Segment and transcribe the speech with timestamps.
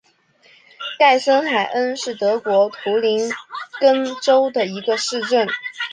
[0.97, 3.31] 盖森海恩是德国图林
[3.79, 5.47] 根州的一个市镇。